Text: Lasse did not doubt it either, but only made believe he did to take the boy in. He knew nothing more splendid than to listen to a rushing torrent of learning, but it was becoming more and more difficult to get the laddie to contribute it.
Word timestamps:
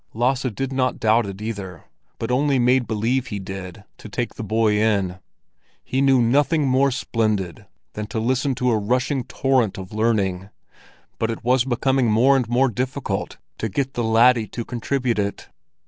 Lasse 0.15 0.47
did 0.51 0.73
not 0.73 0.99
doubt 0.99 1.27
it 1.27 1.43
either, 1.43 1.83
but 2.17 2.31
only 2.31 2.57
made 2.57 2.87
believe 2.87 3.27
he 3.27 3.37
did 3.37 3.83
to 3.99 4.09
take 4.09 4.33
the 4.33 4.43
boy 4.43 4.79
in. 4.81 5.19
He 5.83 6.01
knew 6.01 6.19
nothing 6.23 6.67
more 6.67 6.89
splendid 6.89 7.67
than 7.93 8.07
to 8.07 8.19
listen 8.19 8.55
to 8.55 8.71
a 8.71 8.79
rushing 8.79 9.23
torrent 9.25 9.77
of 9.77 9.93
learning, 9.93 10.49
but 11.19 11.29
it 11.29 11.43
was 11.43 11.65
becoming 11.65 12.09
more 12.09 12.35
and 12.35 12.49
more 12.49 12.69
difficult 12.69 13.37
to 13.59 13.69
get 13.69 13.93
the 13.93 14.03
laddie 14.03 14.47
to 14.47 14.65
contribute 14.65 15.19
it. 15.19 15.49